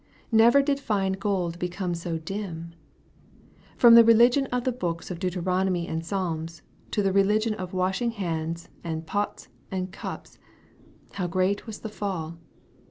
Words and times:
Never 0.31 0.63
did 0.63 0.79
fine 0.79 1.11
gold 1.11 1.59
become 1.59 1.93
so 1.93 2.17
dim 2.17 2.71
1 2.71 2.73
From 3.77 3.93
the 3.93 4.03
religion 4.03 4.47
of 4.47 4.63
the 4.63 4.71
books 4.71 5.11
of 5.11 5.19
Deuteronomy 5.19 5.87
and 5.87 6.03
Psalms, 6.03 6.63
to 6.89 7.03
the 7.03 7.13
religion 7.13 7.53
of 7.53 7.71
washing 7.71 8.09
hands, 8.09 8.67
and 8.83 9.05
pots, 9.05 9.47
and 9.69 9.91
cups, 9.91 10.39
how 11.11 11.27
great 11.27 11.67
was 11.67 11.81
the 11.81 11.87
fall 11.89 12.39